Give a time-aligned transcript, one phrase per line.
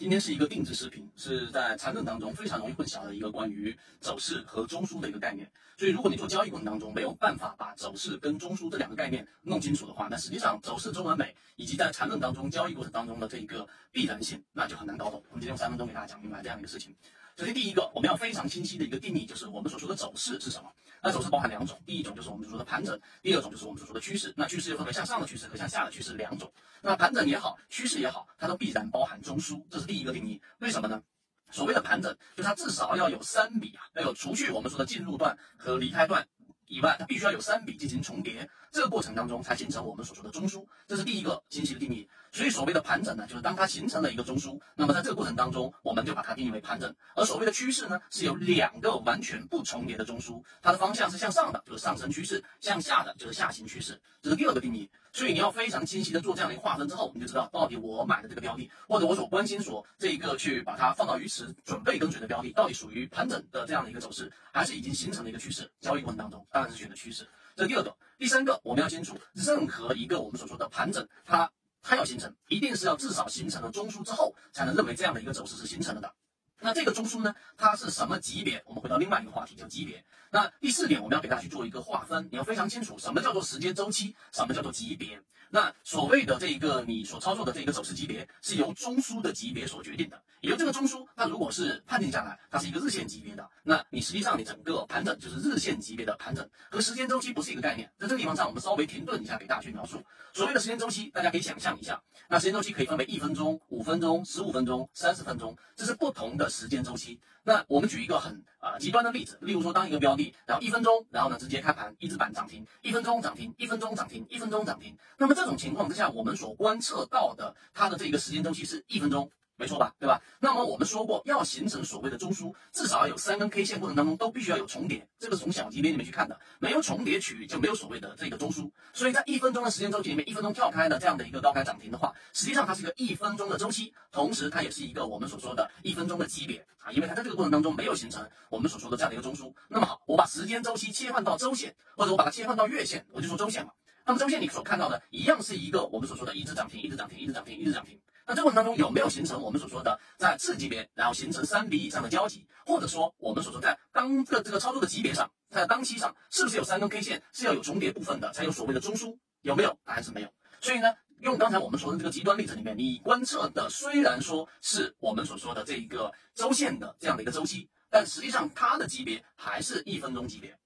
[0.00, 5.46] 今天是一个定制视频，是在缠论当中非常容易混淆的一个关于走势和中枢的一个概念。
[5.76, 15.22] 所以，如果你做交易过程当中没有办法把走势跟中枢这两个概念弄清楚的话，那实际上走势中完美以及在缠论当中交易过程当中的这一个必然性，那就很难搞懂。
[15.28, 16.96] 我们今天用三分钟给大家讲明白这样一个事情。
[17.36, 20.72] 首先，第一个我们要非常清晰的一个定义，就是我们所说的走势是什么。
[21.02, 24.34] 那走势包含两种，第一种就是我们所说的盘整，第二种就是我们所说的趋势。
[24.36, 26.52] 那趋势又分为向上的趋势和向下的趋势两种。
[26.82, 30.40] 那盘整也好，趋势也好，它都必然包含中枢，这是第一个定义。
[30.58, 31.02] 为什么呢？
[31.50, 36.28] 所谓的盘整，就是它至少要有三笔啊，要有除去我们说的进入段和离开段
[36.66, 42.08] 以外，它必须要有三笔进行重叠，这个过程当中才形成我们所说的中枢，这是第一个清晰的定义。
[42.50, 46.94] 所谓的盘整呢，就是当它形成了一个中枢，那么在这个过程当中，我们就把它定义为盘整。
[47.14, 54.90] 而所谓的趋势呢，是有两个完全不重叠的中枢，它的方向是向上的，就是上升趋势；向下的就是下行趋势，这是第二个定义。
[55.12, 65.68] 所以你要非常清晰的做这样的一个划分之后，你就知道到底我买的这个标的，或者我所关心所这一个去把它放到鱼池准备跟随的标的，到底属于盘整的这样的一个走势，还是已经形成了一个趋势？
[65.80, 67.28] 交易过程当中当然是选择趋势。
[67.56, 71.50] 这第二个，第三个我们要清楚，任何一个我们所说的盘整，它。
[71.82, 76.14] 它要形成，一定是要至少形成了中枢之后，才能认为这样的一个走势是形成了的。
[76.60, 78.62] 那这个中枢呢，它是什么级别？
[78.66, 80.04] 我们回到另外一个话题，叫级别。
[80.30, 85.20] 那第四点，我们要给大家去做一个划分，你要非常清楚什么叫做时间周期，什么叫做级别。
[85.52, 90.22] 那所谓的这一个你所操作的这一个走势级别，是由中枢的级别所决定的。
[90.40, 97.92] 也就这个中枢，它如果是判定下来，它是一个日线级别的，那你实际上你整个盘整就是日线级别的盘整，和时间周期不是一个概念。
[97.98, 101.10] 在这个地方上，我们稍微停顿一下，给大家去描述所谓的时间周期。
[101.10, 107.20] 大家可以想象一下，那时间周期可以分为一分钟、五分钟、十五分钟、三十分钟，这是不同的时间周期。
[107.42, 114.94] 那我们举一个很啊极端的例子，例如说，当一个标的，然后一分钟，然后呢直接开盘一字板涨停，一分钟涨停，一分钟涨停，一分钟涨停。
[115.16, 119.30] 那么这种情况之下，我们所观测到的它的这个时间周期是一分钟。
[119.60, 120.18] 没错吧，对吧？
[120.38, 128.70] 那么我们说过，要形成所谓的中枢，至少要有三根 K 线过程当中都必须要有重叠，这个是从小级别里面去看的，没有重叠区域就没有所谓的这个中枢。
[128.94, 139.52] 所以在一分钟的时间周期里面，一分钟跳开的这样的一个高开涨停的话，实际上它是一个一分钟的周期，同时它也是一个我们所说的一分钟的级别啊，因为它在这个过程当中没有形成我们所说的这样的一个中枢。
[139.68, 143.72] 那么好，我把时间周期切换到周线，或者我把它切换到月线，我就说周线嘛。
[144.06, 148.00] 那么周线你所看到的一样是一个我们所说的一直涨停，一直涨停，一直涨停，一直涨停。
[148.30, 159.18] 那这过程当中有没有形成我们所说的在次级别，然后形成三笔以上的交集，或者说我们所说在当个这个操作的级别上，在当期上是不是有三根 K 线是要有重叠部分的，才有所谓的中枢？
[159.40, 159.76] 有没有？
[159.84, 160.28] 答案是没有。
[160.60, 170.56] 所以呢，用刚才我们说的这个极端例子里面，你观测的虽然说是我们所说的这一个周线的这样的一个周期，但实际上它的级别还是一分钟级别。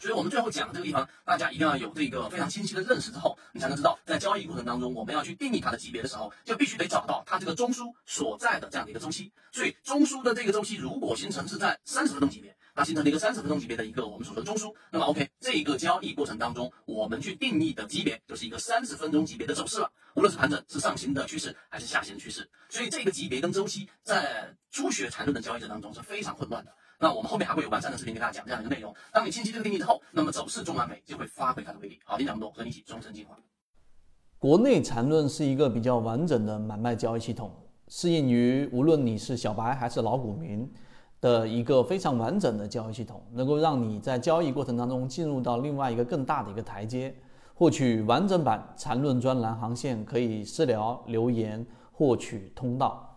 [0.00, 9.30] 所以，我们最后讲的这个地方，大家一定要有这个非常清晰的认识之后，你才能知道，在交易过程当中，我们要去定义它的级别的时候，就必须得找到它这个中枢所在的这样的一个周期。
[9.52, 19.92] 所以，中枢的这个周期如果形成是在三十分钟级别，它形成了一个三十分钟级别的一个我们所说的中枢，那么 OK，这一个交易过程当中，我们去定义的级别就是一个三十分钟级别的走势了。
[20.14, 26.72] 无论是盘整是上行的趋势还是下行的趋势，所以这个级别跟周期在初学缠论的交易者当中是非常混乱的。
[27.02, 28.94] 那我们后面还会有完善的视频给大家讲这样一个内容。
[29.10, 31.98] 当你清晰这个定义之后，那么走势中完美就会发挥它的威力。
[32.04, 33.34] 好，听讲这么多，和你一起终身进化。
[34.38, 37.50] 国内缠论是一个比较完整的买卖交易系统，
[37.88, 40.70] 适应于无论你是小白还是老股民
[41.22, 47.14] 的一个非常完整的交易系统，能够让你在交易过程当中进入到另外一个更大的一个台阶。
[47.54, 53.09] 获取完整版缠论专栏航线，可以私聊留言获取通道。